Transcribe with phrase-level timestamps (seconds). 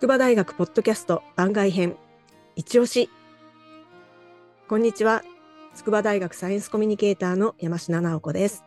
[0.00, 1.94] 筑波大学ポッドキャスト番外編。
[2.56, 3.10] 一押し。
[4.66, 5.22] こんにちは。
[5.74, 8.64] 筑波大学サイエンスコミュニケーターの山科直子です。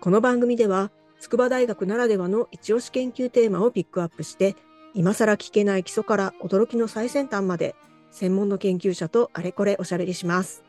[0.00, 4.56] この番組では筑波大学ならではの一押し研究テーマをピックアップして
[4.92, 7.76] 今更聞けない基礎から驚きの最先端まで
[8.10, 10.64] 専門の研究者とあれこれおしゃべりします。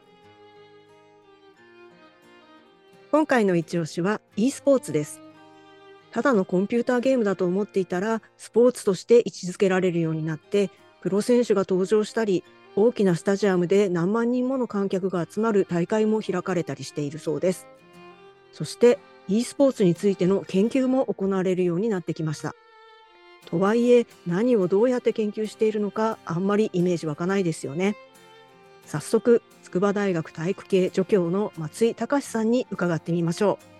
[3.10, 5.20] 今回の一押しは e スポーツです。
[6.12, 12.44] ただのコンピューターゲームだと思っていたらスポーツとして位置づけられるようになってプロ選手が登場したり
[12.76, 17.68] 大きなスタジアムで何万人もの観客が集まる大会も開かれたりしているそうです。
[18.54, 22.56] そして e スポーツについての研究も行われるようになってきました。
[23.46, 27.96] とはいえ何をどうやって研究しているのかあんまりイメージ湧かないですよね。
[28.86, 33.79] 早速筑波大学体育系助教の松井隆さんに伺ってみましょう。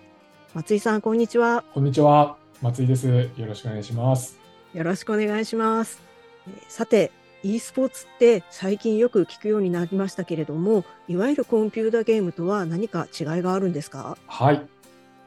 [0.52, 1.62] 松井さん、こんにちは。
[1.72, 2.36] こんにちは。
[2.60, 3.06] 松井です。
[3.06, 4.36] よろしくお願いします。
[4.74, 6.02] よろしくお願いします。
[6.66, 7.12] さて、
[7.44, 14.18] e スポーツって最近よく聞くようになりましたけれども、いわゆるコンピューターゲームとは何か違いがあるんですか？
[14.26, 14.66] はい。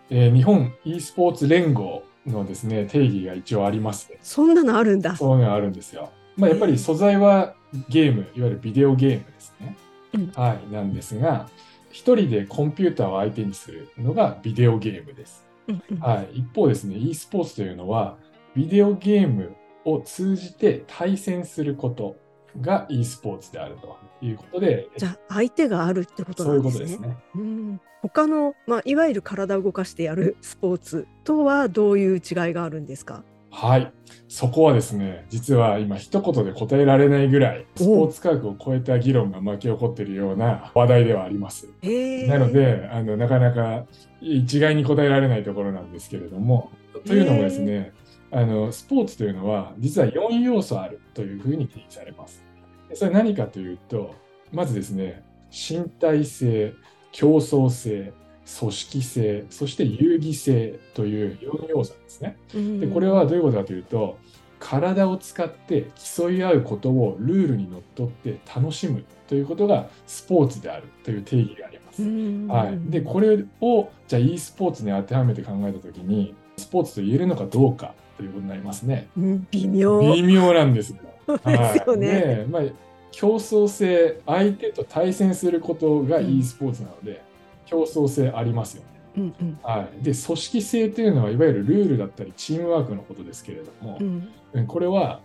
[0.09, 5.15] えー、日本 e スポーツ連合のですね、定義が一応あります、そんなのあるんだ。
[5.15, 6.11] そういうのあるんですよ。
[6.35, 7.53] まあ、やっぱり素材は
[7.87, 9.77] ゲーム、いわゆるビデオゲームですね。
[10.15, 11.47] うん、はい、なんですが、
[11.93, 15.47] 一人でコンピューターを相手にするのがビデオゲームです。
[16.01, 18.17] はい、一方ですね、e スポーツというのは、
[18.55, 19.55] ビデオゲーム
[19.85, 22.15] を通じて対戦すること
[22.59, 24.89] が e スポーツであるということで。
[24.97, 26.87] じゃあ、相手があるってことなんですね。
[26.87, 27.23] そういうことですね。
[27.35, 32.21] うん他の、まあ、いわゆる体を動かしてやるスポーツとはどういう違い
[32.53, 33.23] があるんですか？
[33.53, 33.93] はい。
[34.27, 41.67] そこはですね、実は今一言で答えられないぐらい、スポーツ科学を超えた議論が巻き起こっているような話題ではあります。
[42.27, 43.85] なのであの、なかなか
[44.21, 46.71] 一概に答えられないところなんですけれども、
[47.05, 47.93] というのもですね、
[48.31, 52.43] あのスポーツというのは実は4要素あるというふうに定義されます。
[52.95, 54.15] それは何かというと、
[54.51, 56.73] まずですね、身体性、
[57.11, 58.13] 競争性、
[58.59, 62.37] 組織性、そして遊戯性という4要素ですね。
[62.79, 64.17] でこれはどういうことかというと、
[64.59, 72.01] 体を使って競い合うことをルールにのっとって楽しむということがスポーツであるという定義があります。
[72.01, 79.09] はい、でこれをじゃあ e スポーツに当てはめて考えた時にスポーツと言えるのかどうかということになりますね。
[79.51, 80.97] 微妙微妙なんですよ。
[81.45, 82.23] ですよね。
[82.23, 82.61] はい、まあ、
[83.11, 87.21] 競争性相手と対戦することが e スポーツなので、
[87.73, 88.89] 競争性ありますよね。
[89.15, 93.99] うんうん、はい、で組織性というのはいわゆるルールだったりチームワークのことですけれども、
[94.53, 95.21] うん、これは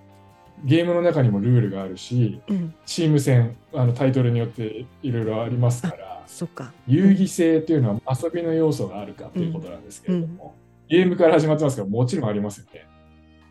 [0.65, 6.73] ゲームの中にもルールがあるし、うん、チーム戦あのタイトルによっていろいろありますからそっか。
[6.87, 10.55] 遊戯性というのは遊びの要素があるかということなんですけれども、
[10.87, 12.87] ゲームから始まってますからもちろんありますよね。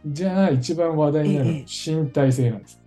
[0.06, 2.80] じゃあ一番話題になるのは身体性なんです。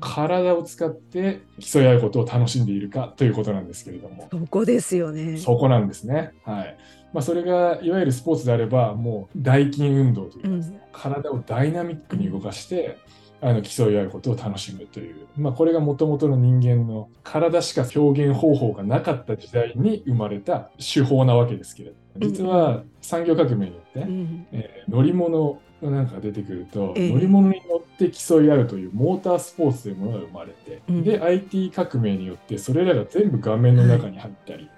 [0.00, 4.28] 体を使って競い合うことを楽しんでいるかということなんですけれども。
[4.30, 5.36] そこですよね。
[5.38, 6.32] そこなんですね。
[6.44, 6.76] はい。
[7.12, 12.98] まあ、それがいわゆるスポーツであれば、もう大筋運動というかですね、うん、体をダイナミックに動かして、
[13.44, 34.70] あの競い合うことを楽しむという、まあ、これがもともとの人間の体しか表現方法がなかった時代に生まれた手法なわけですけれど実は産業革命によって、うん、えー、乗り物なんか出てくると、えー、乗り物に乗って競い合うというモータースポーツというものが生まれて、うん、で IT 革命によってそれらが全部画面の中に入ったり、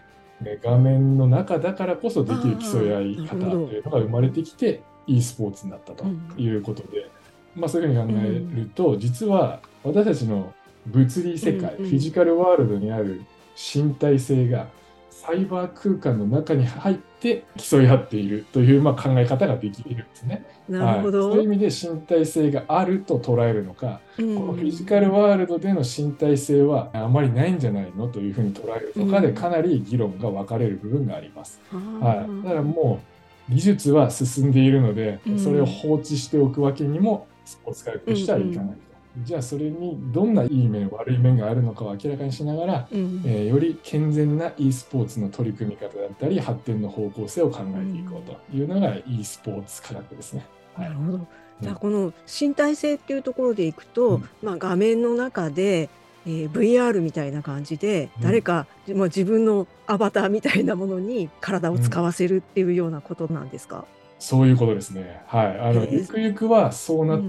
[0.42, 6.06] はい、画面の中だからこそできる競い合い方というのが生まれてきて e スポーツになったと
[6.38, 7.10] いうことで、うん、
[7.56, 10.52] まあ、そういうふうに考えると、うん、実は私たちの
[10.86, 13.22] 物理世界、フィジカルワールドにある
[13.56, 14.66] 身体性が
[15.10, 20.44] サイバー空間の中に入って競い合っているというまあ考え方ができるんですね。
[20.68, 31.58] なるほど、はい、そういう意味で身体性があると捉えるのか、うん、このフィジカルワールドでの身体性はあまりないんじゃないのというふうに捉えるのかでかなり議論が分かれる部分があります。
[31.72, 33.00] うん、はい、だからも
[33.48, 38.56] う技術は進んでいるので、それを放置しておくわけにもスポーツ科学としてはいかない。
[38.56, 50.44] うんじゃあそれにどんないい面悪い面があるのかを明らかにしながら、うん、えー、より健全な e スポーツの取り組み方だったり発展の方向性を考えていこうというのが e スポーツ科学ですね。
[50.76, 51.26] なるほど。
[51.60, 55.88] じゃあこの身体性っていうところでいくと、うん、まあ、画面の中で、
[56.26, 63.84] えー、VR みたいな感じで誰か、うん、まあ、自分のアバターみたいなものに体を使わせるっていうようなことなんですか、
[64.18, 65.22] そういうことですね。
[65.26, 65.46] はい。
[65.60, 67.24] あの、えー、ゆくゆくはそうなって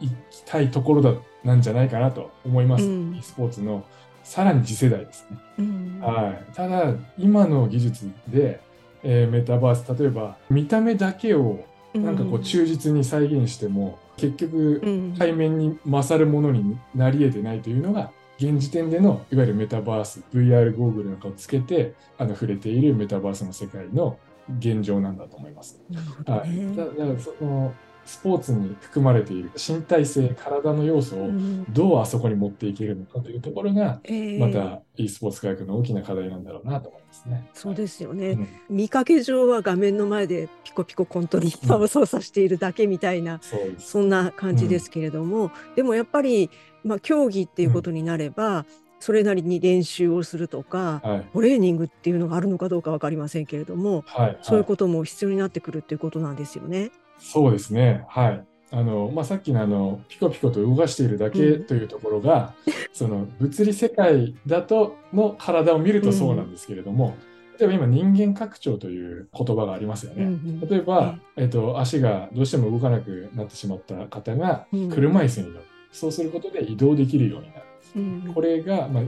[0.00, 1.12] いきたいところだ
[1.44, 2.84] なんじゃないかなと思います。
[2.84, 3.84] うん、e スポーツの
[4.22, 5.38] さらに次世代ですね。
[5.58, 6.54] うん、はい。
[6.54, 8.60] ただ、今の技術で、
[9.02, 11.64] えー、メタバース、例えば見た目だけを
[11.98, 24.18] なんかこう忠実に再現しても結局うん対面に勝るものになり得てないというのが現時点でのいわゆるメタバース VR ゴーグルなんかをつけてあの触れているメタバースの世界の
[24.58, 25.80] 現状なんだと思います。
[26.26, 27.72] はい、ねだだからその
[28.04, 31.64] スポーツに含まれている身体性体の要素をうん。
[31.72, 37.50] どうあそこに持っていけるのかというところがえーまた e スポーツ科学の大きな課題なんだろうなと思いますね。
[37.52, 38.48] そうですよね、うん。
[38.70, 43.90] 見かけ上は画面の前でピコピココントローラーを操作しているだけみたいな、そうです。
[43.90, 46.50] そんな感じですけれども、でもやっぱり、
[46.84, 48.64] まあ、競技っていうことになれば、
[48.98, 51.26] それなりに練習をするとか、はい。
[51.32, 54.38] トレーニングっていうのがあるのかどうか分かりませんけれども、はい。
[54.42, 56.90] そういうはいことも必要になってくるっていうことなんですよね。
[57.18, 58.04] そうですね。
[58.08, 58.44] はい。
[58.70, 62.54] あの、まあ、さっきのあの、ピコピコと動かしているだけうんというところが、
[62.92, 67.14] その物理世界だとの体を見るとそうなんですけれども、
[67.58, 70.24] 例えば今人間拡張という言葉がありますよね。
[70.24, 70.32] うんう
[70.66, 75.60] ん例えば、えっと、足がどうしても動かなくなってしまった方がうん車椅子に乗る。
[75.92, 77.65] そうすることで移動できるようになる。
[77.94, 78.32] うん。
[78.34, 79.02] これが、まあ、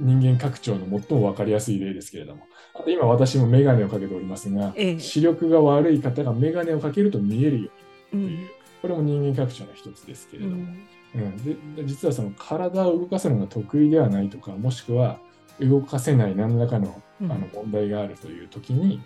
[0.00, 5.00] 人間拡張の最も分かりやすい例ですけれども、あと今私もメガネをかけておりますが、ええ。
[5.00, 7.70] 視力が悪い方がメガネをかけると見えるよ
[8.12, 8.48] うにうという、
[8.82, 10.76] これも人間拡張の一つですけれども、ん。
[11.14, 11.36] うん。
[11.44, 15.18] でで実はその体を動かすのが得意ではないとか、もしくは
[15.60, 17.32] 動かせない何らかのうん。
[17.32, 19.00] あの問題があるという時に、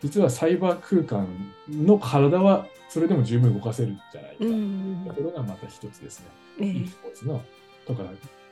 [0.00, 1.26] 実はサイバー空間
[1.68, 4.38] の体はそれでも十分動かせるんじゃないか。
[4.38, 5.04] とういうん。
[5.06, 6.26] ところがまた一つですね。
[6.60, 6.68] ええ。
[6.68, 7.42] e スポーツの
[7.86, 8.04] とか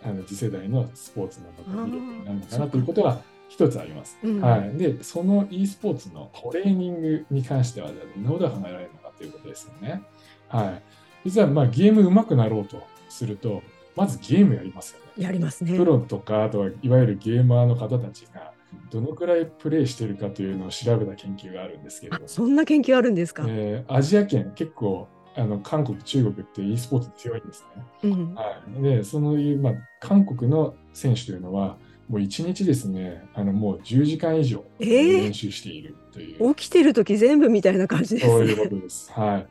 [0.03, 4.19] あの次世代のスポーツの魅力になるのかなということが一つあります。
[4.23, 10.03] うんはい、で、その e スポーツのトレーニングに関しては、どんなことが考えられるのかということですよね。
[10.49, 10.83] はい、
[11.25, 13.63] 実はまあゲーム上手くなろうとすると、
[13.95, 15.25] まずゲームやりますよね。
[15.25, 15.77] やりますね。
[15.77, 18.53] プロとか、あとはいわゆるゲーマーの方たちが、
[18.91, 23.45] どのくらいプレイしてるかというのを調べた研究があるんですけれどそんな研究あるんですか？
[23.49, 27.85] えーアジア圏、結構あの韓国、中国って e スポーツ強いんですね。
[28.05, 28.43] うんは
[28.79, 31.77] い、で、そのいう、まあ、韓国の選手というのは、
[32.09, 35.13] もう1日ですね、あのもう10時間以上えー？
[35.25, 38.69] 練習しているという、起きてる時全部みたいな感じですそういうこね。
[38.71, 39.13] とです。
[39.13, 39.45] は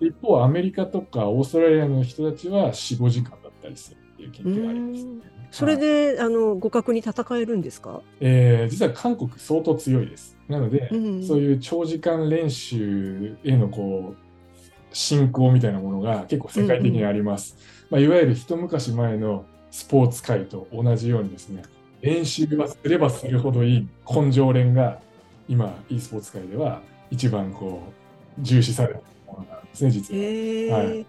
[0.00, 5.10] い、一方、アメリカとかオーストラリアの人たちは4、5時間だったりするっていう研究があります、ね。
[5.50, 8.00] それはいで、あの互角に戦えるんですか？
[8.20, 10.38] えー実は韓国相当強いです。
[10.48, 14.29] なので、うんそういう長時間練習へのこう
[14.92, 17.56] 進行みたいなものが結構世界的にあります。
[17.90, 21.62] まあ、いわゆる一昔前のスポーツ界と同じようにですね、
[22.00, 25.00] 練習はすればするほどいい根性練が
[25.48, 27.82] 今 e スポーツ界では一番こ
[28.38, 30.20] う重視されているものなんですね、実は。
[30.20, 31.06] へえはい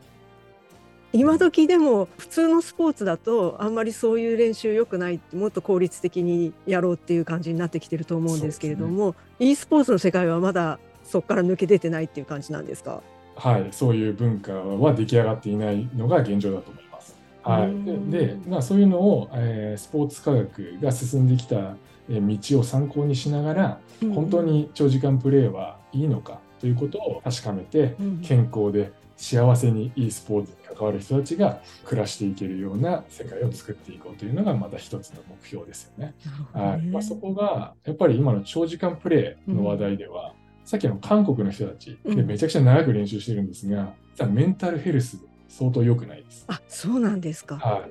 [1.13, 13.03] 今時でも普通のスポーツだとあんまりそういう練習良くないってもっと効率的にやろうっていう感じになってきてると思うんですけれども、e スポーツの世界はまだそこから抜け出てないっていう感じなんですか？
[13.35, 17.17] はい、そういう文化は出来上がっていないのが現状だと思います。
[17.43, 17.81] はうん。
[18.09, 21.75] い、でで、まあ、そういうのを、えースポーツ科学が進んできた
[22.09, 23.79] えー道を参考にしながら、
[24.13, 36.15] 本当に長時間プレーはいいのかということを確かめて、うん健康で幸せに e スポーツに関わる人たちが暮らしていけるような世界を作っていこうというのがまた一つの目標ですよね。
[36.53, 36.81] はい。
[36.87, 40.33] まあ、そこがやっぱり今の長時間プレーの話題では、
[40.65, 45.17] さっきの韓国の人たちでうんめちゃくちゃ長く練習してるんですが、実はメンタルヘルス
[45.49, 46.45] 相当良くないです。
[46.47, 47.57] あそうなんですか。
[47.57, 47.87] は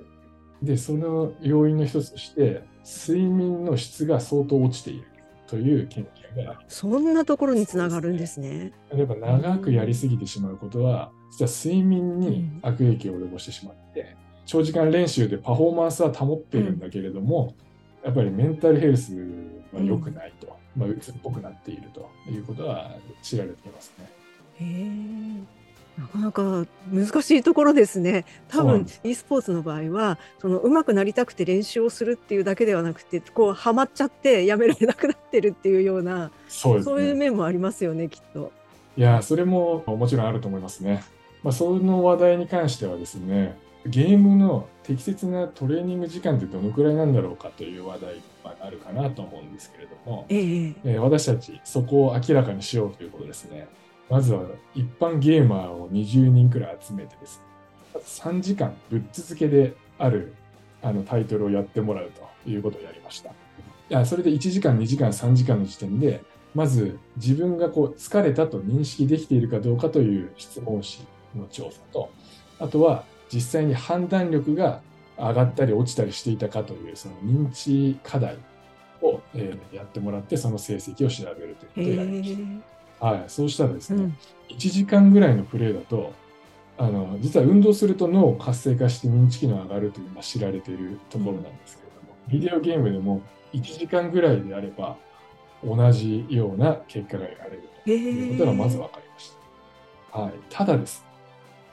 [0.63, 5.05] い、でその要因の一つとして睡眠の質が相当落ちている
[5.47, 8.73] という研究がありそんなところにつながるんですね。
[8.93, 17.55] 例えば長くやりすぎてしまうことは実は睡眠に悪影響を及ぼしてしまって長時間練習でパフォーマンスは保ってるんだけれども、
[18.05, 19.15] やっぱりメンタルヘルス
[19.73, 24.11] は良くないと、まあ、うつっぽくなっているということは知られていますね。
[24.61, 25.61] へえ。
[25.99, 28.25] なかなか難しいところですね。
[28.49, 37.31] 多分 e スポーツの場合はその上手くなりたくて練習をするっていうだけではなくてこうハマっちゃってやめられなくなってるっていうようなそうですそういうね。
[37.31, 38.53] 面もありますよねきっと。
[38.97, 41.05] いや、それももちろんあると思いますね。
[41.43, 43.57] まあ、その話題に関してはですね、
[43.87, 53.69] ゲームの適切なトレーニング時間ってどのくらいなんだろうかという話題があるかなと思うんですけれども、えええー私たちそこを明らかにしようということですね。
[54.09, 54.43] まずは
[54.75, 57.45] 一般ゲーマーを20人くらい集めてですね、
[57.95, 60.35] まず3時間ぶっ続けである
[60.83, 63.31] あのタイトルをやってもらうということをやりました。
[63.31, 63.33] い
[63.89, 66.23] やそれで1時間、2時間、3時間の時点で、
[66.55, 72.11] まず自分がこう疲れたと認識できているかどうかという質問紙の調査と、
[72.59, 74.81] あとは実際に判断力が
[75.17, 78.37] 上がったり落ちたりしていたかというその認知課題
[79.03, 82.37] を、えーやってもらってその成績を調べるということをやりまし
[83.01, 83.07] た。
[83.07, 84.17] はい、そうしたらですね、うん、
[84.51, 86.13] 1時間ぐらいのプレーだと、
[86.77, 93.23] あの実は運動すると脳を活性化して認知機能が上がるというのが知られているところなんですけれども、うん、ビデオゲームでも
[93.53, 94.97] 1時間ぐらいであれば
[95.65, 99.33] 同じような結果が得られるということがまず分かりまし
[100.13, 100.19] た。
[100.19, 101.10] はい、ただです。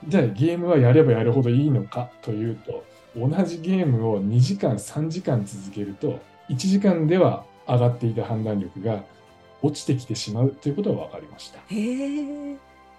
[0.06, 2.84] じゃあゲームはやればやるほどいいのかというと、
[3.16, 9.02] 同じゲームを2時間、3時間続けると、1時間では上がっていた判断力が
[9.62, 11.58] 落ちてきてしまうということが分かりました。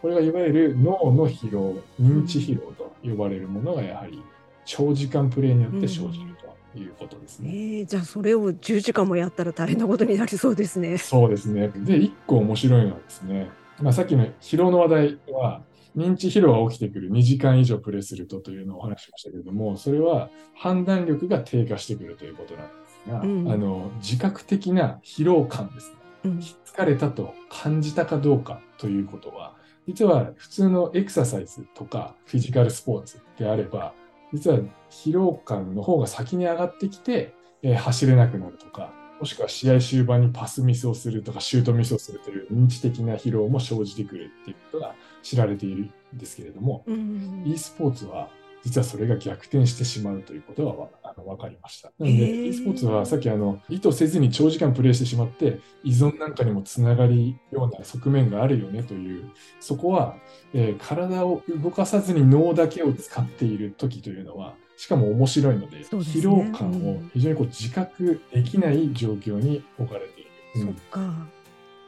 [0.02, 4.22] これがいわゆる脳の疲労、認知疲労と呼ばれるものがやはり
[4.66, 6.36] 長時間プレイによって生じる
[6.74, 7.50] ということですね。
[7.50, 10.98] うん、えー、じゃあそれを10時間もやったら大変なことになりそうですね。
[10.98, 11.70] そうですね。
[11.70, 13.50] で、1個面白いのはですね、
[13.82, 15.62] まあ、さっきの疲労の話題は、
[15.96, 29.56] 認知疲労が起きてくる2時間以上プレイするとというのをお話しましたけれども、それは判断力が低下してくるということなんですが、うん、あの自覚的な疲労感ですね、うん、疲れたと感じたかどうかということは、
[29.88, 33.94] 実は普通のエクササイズとかフィジカルスポーツであれば、
[34.32, 34.60] 実は
[34.92, 48.30] 疲労感の方が先に上がってきて、えー、走れなくなるとか、もしくは試合終盤にパスミスをするとかシュートミスをするという認知的な疲労も生じてくるっていうことが知られているんですけれども、うん、e スポーツは
[48.64, 51.92] 実はそれが逆転してしまうということがあの分かりました。
[51.98, 60.18] なので、e スポーツはさっきあの意図せずに長時間プレイしてしまって依存なんかにもつながりような側面があるよねというそこは、
[60.54, 70.30] えー、体を動かさずに脳だけを使っている時というのはしかも面白いので、でね、疲労感を非常にこう自覚できない状況に置かれている。
[70.56, 71.02] うん、そっか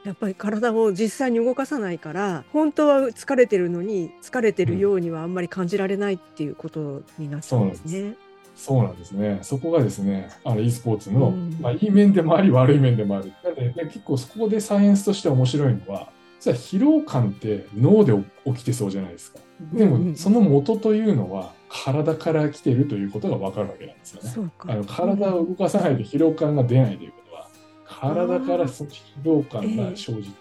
[0.04, 8.16] やっぱり体を実際に動かさないから本当は疲れてるのに疲れてるようにはあんまり感じられないっていうことになっちゃうんですね。
[8.58, 9.40] そうなんですね。
[9.42, 13.32] そこがですね、あの e スポーツの、うん、まあ、いい面でもあり悪い面でもある。
[13.42, 16.10] なので、結構そこでサイエンスとして面白いのは、
[16.42, 18.14] 実は疲労感って脳で
[18.46, 19.38] 起きてそうじゃないですか。
[19.74, 24.52] でも、その元というのは体から来てるということが分かるわけなんですよね。
[24.58, 27.48] あの体を動かさないと疲労感が出ないということは、
[27.86, 30.32] 体からその疲労感が生じている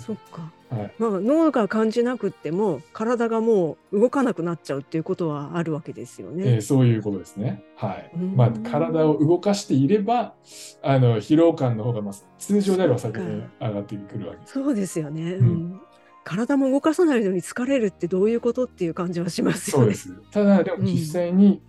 [0.00, 0.50] そっか。
[0.70, 6.54] はい、まあ、脳が感じなくっても体がもう動かなくなっちゃうっていうことはあるわけですよね。
[6.54, 7.62] えー、そういうことですね。
[7.76, 8.16] はい。
[8.16, 10.34] まあ、体を動かしていれば
[10.82, 14.52] あの疲労感の方がまあ通常であれば先に上がってくるわけです。
[14.54, 15.32] そうですよね。
[15.34, 15.80] うん、
[16.24, 19.94] 体も動かさないのに疲れるってどういうことっていう感じはしますよね。
[19.94, 20.30] そうです。
[20.30, 21.60] ただでも実際に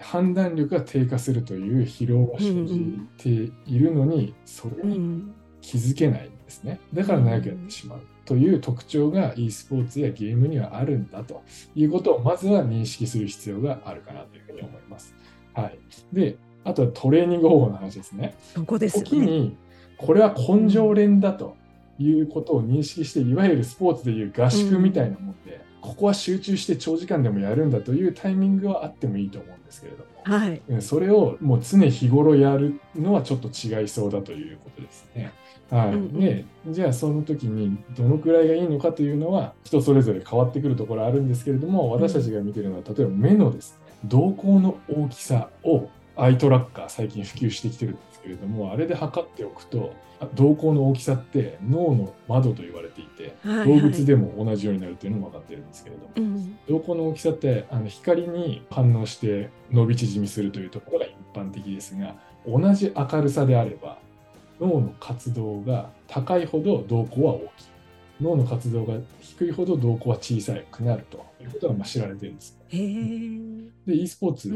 [0.00, 6.80] 判断力が低下するという疲労が生じているのに、それに気づけないんですね。
[6.92, 8.00] だから長くやってしまう。
[8.24, 11.42] という特徴が e スポーツやゲームにはあるんだと
[11.74, 15.14] いうことをまずは認識する必要があるかなというふうに思います。
[15.54, 15.78] はい、
[16.12, 18.34] で、あとはトレーニング方法の話ですね。
[18.54, 19.56] そこです、ね、時に
[19.96, 21.56] これは根性練だと
[21.98, 35.32] いうことを認識して、いわゆるスポーツでいう合宿みたいなもんで、うん、ここは集中して長時間でもやるんだというタイミングはあってもいいと思うんですけれども、はい、それをもう常日頃やるのはちょっと違いそうだということですね。
[35.70, 43.74] はい、うんうん、でじゃあその時にどのくらいがいいのかというのは人それぞれ変わってくるところあるんですけれども私たちが見てるのは例えば目のです。
[43.74, 49.94] ね瞳孔の大きさをアイトラッカー最近普及してきてるんですけれどもあれで測っておくと
[50.34, 63.98] 瞳孔の大きさって脳の窓と言われていて、はいはい、動物でも同じようになるというのも分かってるんですけれども、うん、瞳孔の大きさってあの光に反応して伸び縮みするというところが一般的ですが同じ明るさであれば
[64.60, 67.70] 脳の活動が高いほど瞳孔は大きい。
[68.20, 72.58] 脳の活動が低いほど瞳孔は小さくなるということがまあ知られてるんです。
[73.86, 74.52] で、e スポーツ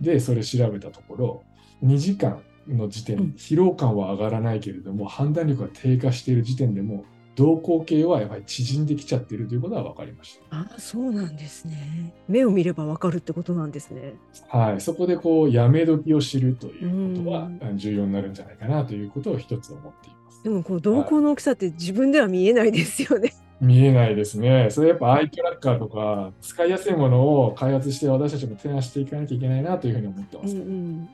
[0.00, 1.44] でそれ調べたところ、
[1.82, 7.04] うん、2時間の時点、疲労感は上がらないけれども、判断力が低下している時点でも、
[7.36, 10.56] 瞳孔系はやっぱり縮んできちゃってるということは分かりました。
[10.56, 12.14] あそうなんですね。
[12.26, 14.14] 目を見れば分かるってことなんですね。
[14.48, 20.42] はい、そこでこうやめ時を知るということは重要になるんじゃないかなということを一つ思っています。
[20.42, 23.34] でもこう瞳孔の大きさって自分では見えないですよね。
[23.60, 24.68] 見えないですね。
[24.70, 30.56] それやっぱアイトラッカーとか使いやすいものを開発して私たちも提案していかなきゃいけないなというふうに思ってます。
[30.56, 31.08] うんうん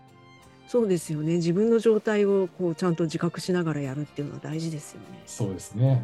[0.73, 1.35] そうですよね。
[1.35, 5.23] 自分の状態をこうちゃんと自覚しながらやるっていうのは大事ですよね。
[5.27, 6.03] そうですね。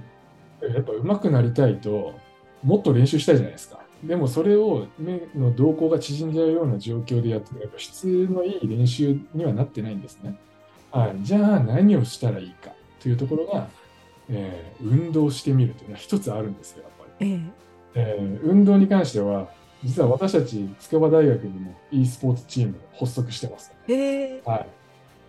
[0.60, 2.12] やっぱ上手くなりたいと、
[2.62, 3.80] もっと練習したいじゃないですか。
[4.04, 10.38] でもそれを目の動向が縮んじゃうような状況でやってやっぱ質のいい練習にはなってないんですね。
[10.90, 12.70] はい、じゃあ何をしたらいいか
[13.00, 13.68] というところが、
[14.28, 17.32] えー、運動してみるというのは一つあるんですよ、やっぱり。
[17.32, 17.40] え
[17.94, 19.48] えー、運動に関しては、
[19.85, 24.40] 実は私たち筑波大学にも e スポーツチーム発足してます、ね。
[24.44, 24.66] はい。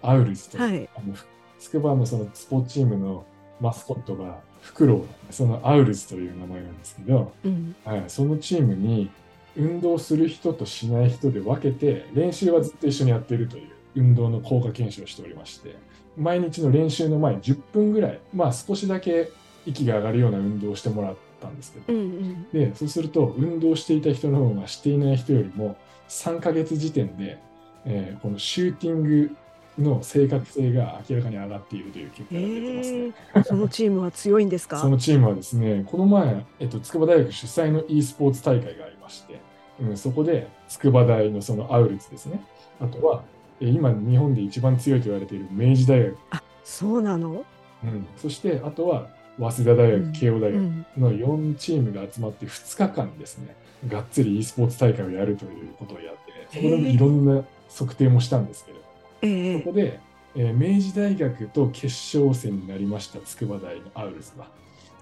[0.02, 1.14] アウルスと、はい、あの
[1.60, 3.26] 筑波のそのスポーツチームの
[3.60, 9.10] マスコットがフクロウそのアウルズという名前なんですけど、うんはい、そのチームに
[9.56, 15.76] 運動する人としない人で分けて練習はずっと一緒にやっているという運動の効果検証をしておりまして
[16.18, 19.32] 毎日の練習の前10分ぐらいまあ少しだけ
[19.66, 22.50] 息が上がるような運動をしてもらったんですけど、うんうん。
[22.52, 25.78] でそうすると運動していた人の方がしていない人よりも
[26.08, 27.40] 3ヶ月時点で、
[27.86, 29.36] えーこのシューティング
[29.78, 33.14] の正確性が明らかに上がっているという結果へが出てますね。
[33.36, 34.78] えそのチームは強いんですか？
[34.82, 39.40] そのチームはですね、この前、えっと、筑波大学主催の e スポーツ大会がありまして、
[39.82, 42.42] うん、そこで筑波大のそのアウルツですね、
[42.82, 43.24] あとは、
[43.62, 47.46] え今日本で一番強いと言われている明治大学、あそうなの、
[47.84, 49.08] うん、そしてあとは
[49.40, 53.56] 早稲田大学、うん慶応大学うんの4チームが集まって2日間ですね、
[53.88, 58.84] がっつり e スポーツ大会をやるということをやって、そこでもいろんな測定もしたんですけれど、
[59.22, 59.60] ええ。
[59.60, 60.00] そこで、
[60.36, 64.48] えー明治大学と決勝戦になりました、筑波大のアウルスは。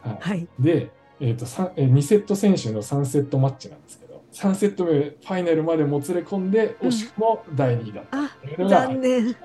[0.02, 0.18] はい。
[0.20, 0.48] はい。
[0.60, 0.90] で、
[1.20, 6.88] えーとさえー2セット選手の3セットマッチなんですけど、3セット目、ファイナルまでもつれ込んで、うん。
[6.90, 8.82] 惜しくも第2位だったうのが。
[8.88, 9.36] 残念。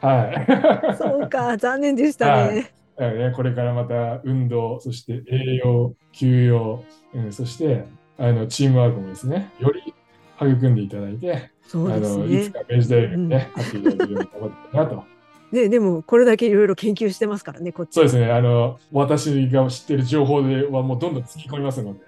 [0.00, 0.96] はい。
[0.98, 6.84] そうか残念でしたね、だからね、これからまた運動、そして栄養、休養、
[7.14, 7.84] うん、そして
[8.18, 9.94] あのチームワークもですね、より
[10.40, 12.26] 育んでいただいて、そうあですね。
[12.26, 15.04] のいつか明治大学にね、勝っていただけるように頑張ってなと。
[15.52, 17.94] ねでもこれだけいろいろ研究してますからねこっち。
[17.94, 22.00] そうですね、あの私が知ってる情報ではもうどんどん突き込みますので。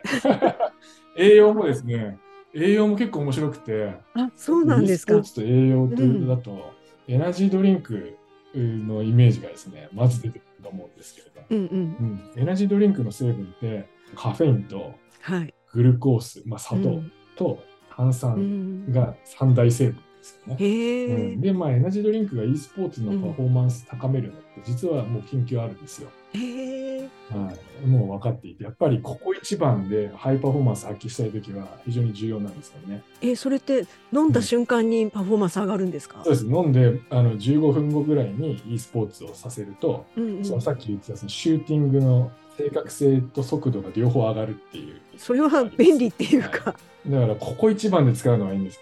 [1.17, 2.19] 栄養もですね、
[2.55, 5.15] 栄養も結構面白くて、あそうなんですか。
[5.17, 6.73] e スポーツと栄養というだと、
[7.07, 8.17] エナジードリンク
[8.55, 12.31] のイメージがですね、まず出てくると思うんですけれど、うんうん。
[12.35, 15.55] うん、エナジードリンクの成分ってカフェインとはい。
[15.73, 17.13] グルコース、まあ、砂糖うん。
[17.37, 17.63] と
[17.97, 18.93] 炭う酸ん。
[18.93, 20.65] が三大成分ですよね。
[21.07, 26.11] うん、で、まあ、エナジードリンクが e スポーツのパフォーマンス高めるのって、実はもう研究あるんですよ。
[26.35, 33.03] へえはい、もう分かっていて、やっぱりここ一番でハイパフォーマンス発揮したいときは非常に重要なんですよね。
[33.21, 36.47] えそれって飲んだ瞬間にパフォーマンス上がるんですか、そうです。
[36.47, 45.01] 飲んであの15分後ぐらいに e スポーツをさせると、うんうんそのさっき言ってたそのシューティングの正確性と速度が両方上がるっていう。
[45.17, 46.75] それは便利っていうか、
[47.07, 48.81] だからここ一番で使うのはいいんです。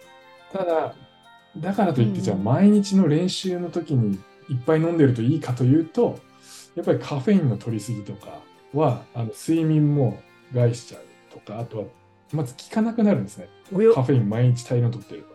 [0.53, 0.95] ただ、
[1.57, 6.19] だからといって、うんじゃあ毎日の練習の時にいっぱい飲んでるといいかというと、
[6.75, 8.41] やっぱりカフェインの取りすぎとか
[8.75, 10.21] は、あの睡眠も
[10.55, 11.85] 害しちゃうとか、あとは
[12.33, 13.49] まず効かなくなるんですね。
[13.95, 15.33] カフェイン毎日大量に取ってると。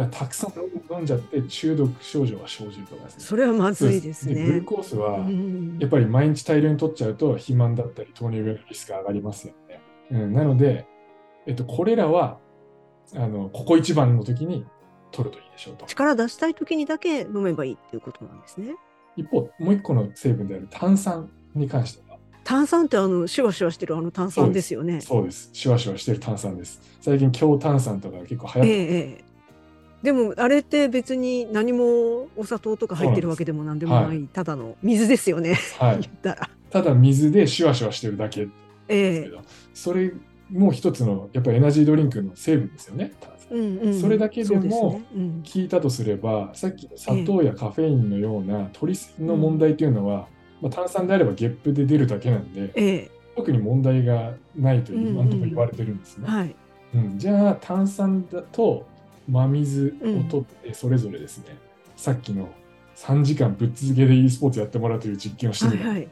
[0.00, 0.52] だからたくさん
[0.94, 3.24] 飲んじゃって中毒症状が生じるとかですね。
[3.24, 4.60] それはまずいですグルね。
[4.62, 9.80] コースは、うんやっぱり毎日大量に取っちゃうと肥満だったり糖尿病のリスクが上がりますよね。
[10.10, 10.86] うん、なので、
[11.46, 12.38] えっと、これらは
[13.14, 14.66] あのここ一番の時に
[15.12, 15.86] 取るといいでしょうと。
[15.86, 18.74] 力出したい時にだけ飲めばいいっていうことなんですね。
[19.16, 25.00] 一方、もう一個の成分である炭酸に関しては、炭酸ってあのシュワシュワしてるあの炭酸ですよね。
[25.00, 25.50] そうです。
[25.52, 26.80] シュワシュワしてる炭酸です。
[27.00, 29.24] 最近強炭酸とかが結構流行ってええええ。
[30.02, 35.56] でもあれって別に何もお砂糖とか入ってるわけでもなんでもない、はただの水ですよね。
[35.78, 36.50] はい 言ったら。
[36.70, 38.52] ただ水でシュワシュワしてるだけです
[38.88, 39.40] ええけど、
[39.72, 40.12] それ
[40.50, 43.12] も一つのやっぱりエナジードリンクの成分ですよね。
[43.50, 44.00] うんうん。
[44.00, 50.28] それだけでもそうすねうん聞いたとすれば、さっきの砂糖やカフェインのような取りすぎの問題というのは、
[50.60, 56.28] まあ、炭酸であればゲップで出るだけなんで、ええ特に問題がないとうんうん今のところ言われてるんですね。
[56.28, 56.54] はい。
[56.94, 58.86] うんじゃあ、炭酸だと
[59.28, 61.56] 真水を取って、それぞれですね、
[61.96, 62.48] さっきの
[62.96, 65.88] 3時間ぶっ続けで e スポーツやってもらうという実験をしてみた。
[65.88, 66.08] はいはい。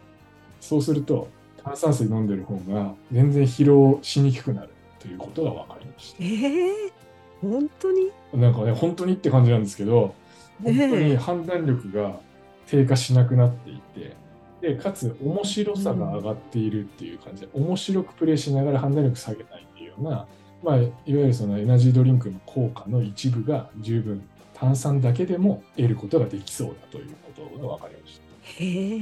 [0.61, 1.29] そうすると、
[1.63, 6.25] 炭酸水飲んでる方が全然疲労しにくくなるということが分かりました。
[6.25, 6.93] ええ
[7.43, 8.11] 本当に？
[8.33, 10.15] なんかね、本当にって感じなんですけど、
[10.63, 12.21] 本当に判断力が
[12.67, 14.17] 低下しなくなっていて、
[14.61, 20.27] でかつ面白さが上がっているっていう感じで、面白くプレイしながら判断力下げないっていうような、
[20.63, 24.23] まあ、いわゆるそのエナジードリンクの効果の一部が十分
[24.55, 28.63] 炭酸だけでも得ることができそうだということが分かりました。
[28.63, 29.01] へえ。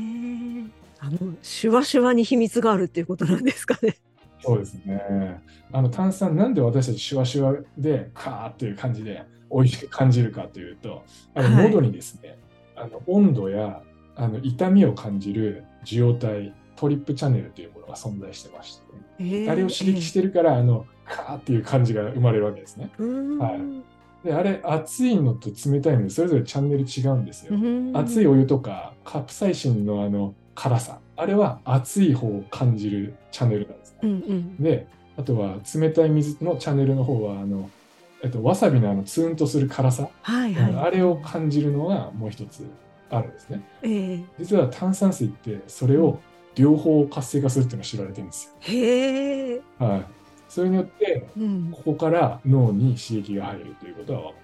[1.00, 3.96] あのシュワシュワに秘密があるっていうことなんですかね。
[4.42, 5.40] そうですね。
[5.72, 12.38] あの炭酸、なんで私たちシュワシュワでカーっていう感じで美味しく感じるかというと、あのはい喉にですね、
[12.76, 13.83] あの温度や
[14.16, 18.83] あの痛みを感じる受容体、トリップチャンネルというものが存在してまして、
[19.18, 22.90] ええあれを刺激してるから、あのカーっていう感じが生まれるわけですね。
[22.98, 23.90] はい
[24.24, 27.55] で、あれ、熱いのと冷たいので、それぞれチャンネル違うんですよ。
[27.55, 33.98] うん熱いお湯とかカプサイシンのあの辛さ、あれは熱い方を感じるチャンネルなんですね。
[34.04, 34.56] うんうん。
[34.56, 34.87] で、
[35.18, 37.68] あとは冷たい水のチャンネルの方は、あの、
[38.22, 42.66] えっと、わさびのあのツーンとする辛さ、はいはうんあれを感じるのがもう一つ
[43.11, 43.62] あるんですね。
[43.83, 43.87] い。
[43.87, 46.18] ええ実は炭酸水ってそれを
[46.54, 48.52] 両方活性化するっていうのが知られてるんですよ。
[48.61, 49.61] へえ。
[49.78, 50.06] はい。
[50.48, 51.70] それによって、うん。
[51.70, 54.40] ここから脳に刺激が入るということは分かる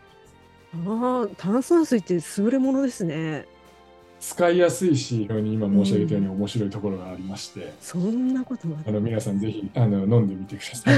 [0.90, 3.46] ああ、炭酸水って優れものですね。
[4.20, 8.62] 使いやすいし、非常に今申し上げたように面白いところがありまして、そんなこと。
[8.86, 10.96] あの皆さんぜひあの飲んでみてください。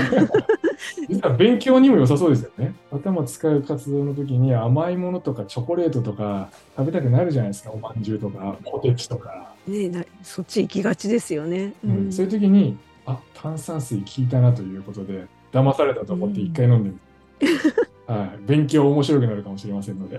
[1.09, 2.75] 実は勉強にも良さそうですよね。
[2.91, 7.71] 頭使う活動の時に甘いものとかチョコレートとか食べたくなるじゃないですか。
[7.71, 9.53] おまんじゅうとかポテチとか。
[9.67, 11.75] ねえなそっち行きがちですよね。
[11.85, 17.89] うんそういう時に、あ炭酸水効いたなということで、騙されたと思って一回飲んでみて。
[18.09, 20.19] はい、勉強面白くなるかもしれませんので。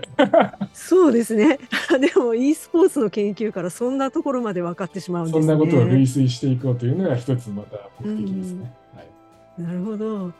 [0.72, 1.58] そうですね。
[2.00, 5.46] でも e スポーツの研究からそんなところまで分かってしまうんですね。
[5.46, 8.72] そんなことを類推していこうというのが一つまた目的ですね。
[8.94, 10.32] はいなるほど。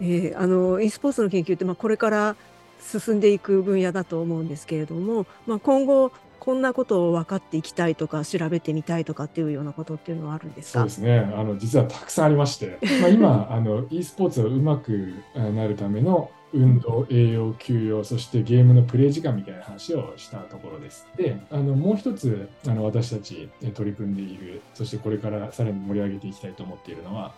[0.00, 2.36] えーあの e スポーツの研究ってまあこれから
[2.80, 10.78] 進んでいく分野だと思うんですけれども、まあ今後こんなことを分かっていきたいとか調べてみたいとかっていうようなことっていうのはあるんですか？
[10.80, 10.90] そうで。
[10.94, 11.18] すね。
[11.36, 21.06] あの実はたくさんありまして、まあ、今あの e スポーツがうまくあなるための運動、栄養、休養、そしてゲームのプレイ時間みたいな話をしたところです。
[21.16, 27.32] で、あのもう一つあの私たちえ取り組んでいる、そしてこれからさらに盛り上げていきたいと思っているのは、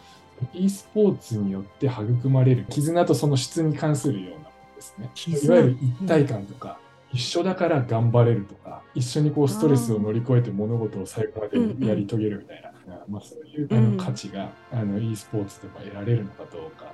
[0.55, 5.11] e スポーツによって育まれる絆とその質に関するようなものですね。
[5.15, 5.55] 絆？
[5.55, 6.79] いわゆる一体感とか、
[7.13, 16.93] 一緒だから頑張れるとか、一緒にこうストレスを乗り越えて物事を最後までやり遂げるみたいな、まあ、そういうあうんの価値が、あの e スポーツでも得られるのかどうかで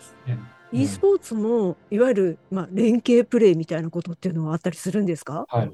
[0.00, 0.38] すね。
[0.72, 5.46] E スポーツもいわゆるまあ連携プレーみたいなことっていうのはあったりするんですか？
[5.48, 5.72] はい。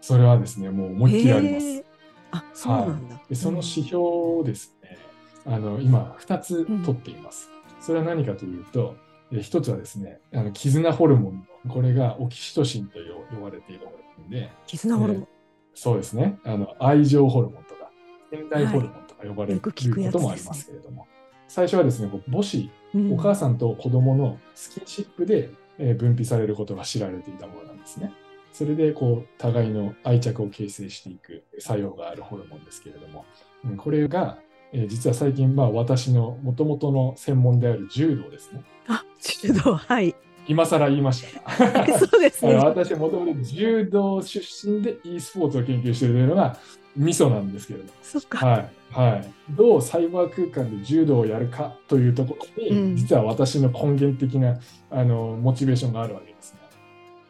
[0.00, 1.84] それはですね、もう思いっきりあります。
[2.30, 3.20] あ、そうなんだ。
[3.28, 4.98] でその指標をですね、
[5.44, 7.50] あの今2つ取っています。
[7.80, 8.96] それは何かというと、
[9.32, 12.98] え1つはですね、あの絆ホルモン、これがオキシトシンと
[13.34, 15.28] 呼ばれているホルモンで、絆ホルモン。
[15.74, 16.38] そうですね。
[16.44, 17.90] あの愛情ホルモンとか、
[18.30, 21.06] 天体ホルモンとか呼ばれるよく聞くやつこともありますけれども、
[21.48, 28.12] 最初はですね、母子、うんお母さんと子供のスキンシップでえー分泌されることが知られていたものなんですね。
[28.52, 33.24] それで、こう、互いの愛着を形成していく作用があるホルモンですけれども、
[33.64, 34.38] うんこれが、
[34.72, 38.62] えー実は最近、まあ、私の元々の専門である柔道ですね。
[38.86, 40.14] あ、柔道、はい。
[40.48, 41.86] 今更言いましたが。
[41.98, 42.54] そうですね。
[42.56, 46.56] 私はもともと柔道出身で e スポーツを研究しているというのが
[46.98, 47.92] ミソなんですけれど。
[48.36, 54.58] はいはい、どうサイバー空間で柔道をやるかというところに、うん実は私の根源的な
[54.90, 56.60] あのモチベーションがあるわけですね。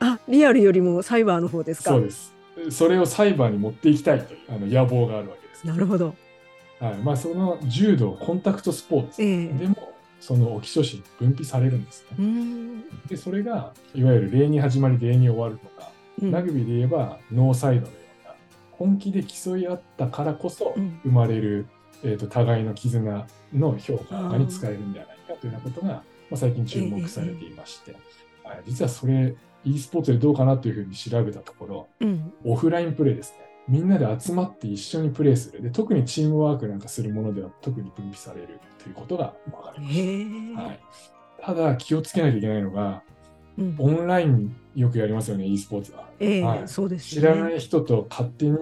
[0.00, 1.90] あ、リアルよりもサイバーの方ですか？
[1.90, 2.34] そうです。
[2.70, 5.66] それをサイバーに持っていきたいというあの野望があるわけです。
[5.66, 6.14] なるほど。
[6.80, 12.84] はいまあ、その柔道コンタクトスポーツええでも、そのオキシトシン分泌されるんですね。
[13.08, 15.90] でそれがいわゆる礼に始まり礼に終わるとか、
[16.22, 17.97] うんラグビーで言えばノーサイドのような
[18.78, 21.00] 本気で競い合ったからこそうん。
[21.02, 21.66] 生まれる、
[22.02, 28.00] えー、と互いの絆の評価に使えるんではないかというようなことが、まあ、最近注目されていまして、はい
[28.66, 32.32] 実はそれ e スポーツでどうかなというふうに調べたところうん。
[32.44, 33.40] オフラインプレイですね。
[33.68, 35.60] みんなで集まって一緒にプレイする。
[35.60, 40.56] で特にチームワークなんかするものでは特に分泌されるということが分かりまし。
[40.56, 40.80] た、はい、
[41.42, 43.17] ただ気をつけないといけないのがうん
[43.78, 46.08] オンラインよくやりますよね e スポーツは。
[46.20, 48.56] ええはいそうです知らない人と勝手に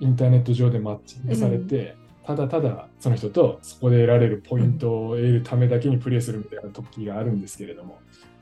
[0.00, 7.98] インターネット上でマッチングされて、ただただその人とそこで得られるポイントを得るためだけにプレイするみたいな時があるんですけれども、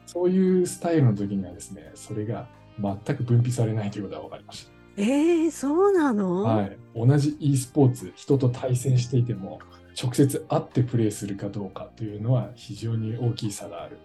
[0.07, 2.47] そういうスタイルの時にはですね、それが
[2.81, 6.51] 全く分泌されないということが分かりましええそうなの、た。
[6.51, 9.61] はい、同じ e スポーツ、人と対戦していても、
[10.01, 13.99] 直接会ってプレイするかどうかというのは非常に大きい差がある。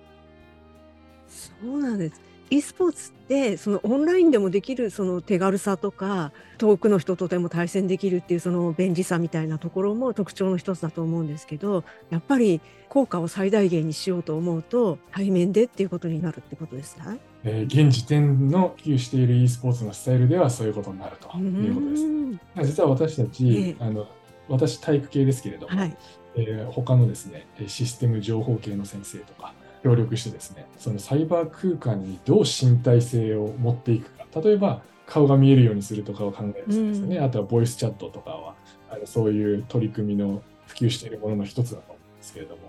[1.34, 2.22] そうなんです。
[2.50, 17.18] e スポーツってそのオンラインでもできるその手軽さとか遠くの人とでも対戦できるっていうその便利さみたいなところも特徴の一つだと思うんですけどやっぱり効果を最大限にしようと思うと対面でっていうことになるってことですね。
[17.44, 22.04] えー現時点の普及している e スポーツのスタイルではそういうことになるとういうことです。
[22.06, 24.08] ん実は私たち、ええあの
[24.50, 25.98] 私体育系ですけれども、はい。
[26.36, 34.42] えー他のですねえーシステム情報系の先生とか協力してですねそのサイバー空間にどう身体性を持っていくか。
[34.42, 37.24] 例えば顔が見えるようにするとかを考えるんですよね、うん。
[37.24, 38.56] あとはボイスチャットとかは
[38.90, 42.62] あのそういう取り組みの普及しているものの一つだと思うんですけれども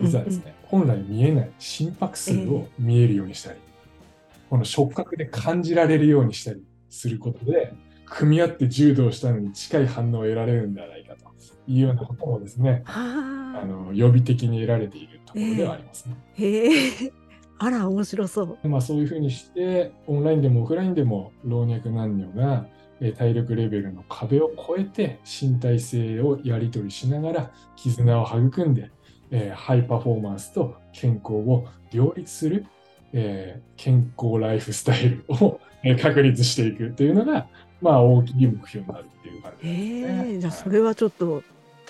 [0.00, 3.58] 実はですね、本来見えない心拍数を見えるようにしたり、
[4.50, 7.72] この触覚で感じられるようにしたりすることで
[8.06, 11.24] 組み合って柔道したのに近い反応を得られるんではないかと
[11.68, 16.16] いうようなこともですねああの予備的に得られているところではありますね。
[16.38, 17.12] え
[17.58, 18.68] あら面白そう。
[18.68, 22.66] まあ、そういうふうにしてオンラインでもオフラインでも老若男女が
[23.16, 28.90] 体力レベルの壁を越えて身体性をやり取りしながら絆を育んで、
[29.30, 32.66] えハイパフォーマンスと健康を両立する、
[33.12, 35.60] え健康ライフスタイルを
[36.00, 37.46] 確立していくというのが、
[37.80, 40.24] まあ、大きい目標になるっていう感じですね。
[40.28, 41.42] えー、じゃあそれはちょっと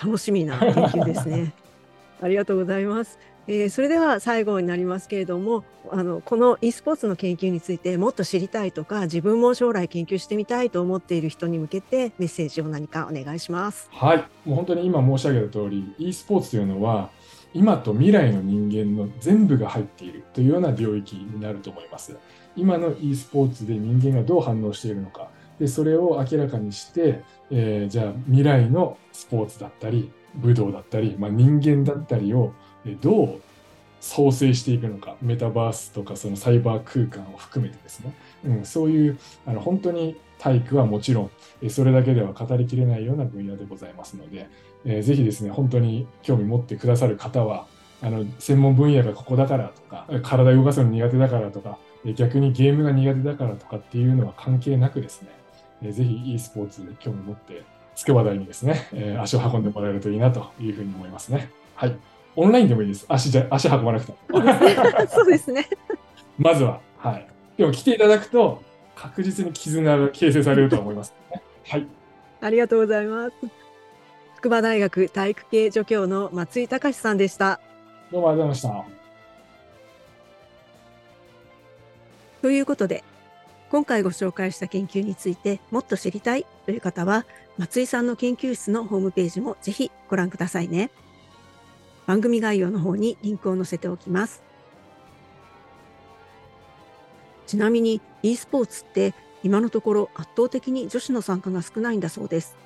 [0.02, 1.52] 楽しみな研究ですね。
[2.22, 3.18] ありがとうございます。
[3.46, 13.88] えー、それでは最後になりますけれどもあのこの e スポーツの研究についてもっと知りたいとか自分も将来研究してみたいと思っている人に向けてメッセージを何かお願いします。
[13.92, 17.10] はいもう本当に今申し上げた通り e スポーツというのは
[17.54, 22.16] 今と未来の人間の全部が入っているというような領域になると思います。
[22.56, 25.28] 今の e スポーツで人間がどう反応しているのか
[25.58, 32.52] でそれを明らかにして、えー、じゃあ未来のスポーツだったり武道だったり、まあ、人間だったりを
[33.00, 33.40] どう
[34.00, 38.14] 創生していくのかメタバースとかそのサイバー空間を含めてですね、
[38.44, 41.30] うん、そういうあの本当に体育はもちろ
[41.64, 44.48] んそれだけでは語りきれないような分野でございますので、
[44.84, 47.66] えー、ぜひですね本当に興味持ってくださる方は
[48.02, 51.78] あの専門分野がここだからとか体動かすの苦手だからとか
[52.16, 55.28] 逆にゲームが苦手だからとかっていうのは関係なくですね、
[55.82, 57.62] えー、ぜひ e スポーツで興味持って
[57.94, 61.50] 筑波大にですね、えー、足を運んでもらえるといいなというふうに思いますね。
[61.76, 61.96] はい。
[62.34, 63.04] オンラインでもいいです。
[63.08, 64.18] 足じゃ足運ばなくても。
[65.08, 65.68] そうですね。
[66.38, 67.26] まずは、はい。
[67.56, 68.62] でも来ていただくと、
[68.94, 71.42] 確実に絆が形成されると思います、ね。
[71.64, 71.86] はい。
[72.40, 73.34] ありがとうございます。
[74.36, 77.60] 筑波大学体育系助教の松井隆さんでした。
[78.10, 79.02] どうもありがとうございました。
[82.40, 83.04] ということで、
[83.70, 87.24] 今回ご紹介した研究についてもっと知りたいという方は、
[87.56, 90.90] 松井さんの研究室のホームページもぜひご覧くださいね。
[92.06, 94.42] 番組概要の方にリンクを載せておきます。
[97.46, 102.56] ちなみに e スポーツって今のところ圧倒的に女子の参加が少ないんだそうです。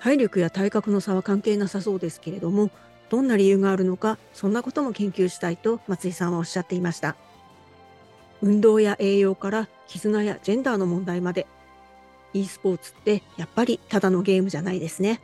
[0.00, 2.70] 体力や体格の差は関係なさそうですけれども、
[3.10, 7.16] どんな理由があるのか、そんなことも研究したいと松井さんはおっしゃっていました。
[8.40, 11.46] 運動や栄養から絆やジェンダーの問題まで、
[12.34, 15.20] e スポーツってやっぱりただのゲームじゃないですね。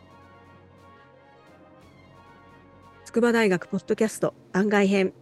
[3.14, 5.12] 筑波大学ポッドキャスト番外編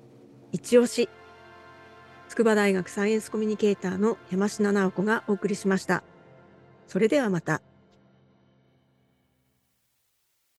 [0.50, 1.10] 一押し
[2.30, 6.02] 筑波大学サイエンスコミュニケーターの山科直子がお送りしました。
[6.86, 7.60] それではまた。